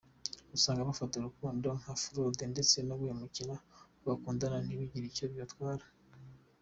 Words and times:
Usanga 0.55 0.87
bafata 0.89 1.13
urukundo 1.17 1.67
nka 1.79 1.93
fraude 2.01 2.43
ndetse 2.53 2.77
no 2.87 2.95
guhemukira 2.99 3.53
abo 3.61 4.05
bakunda 4.09 4.45
ntibigire 4.65 5.05
icyo 5.07 5.25
bibatwara. 5.31 5.85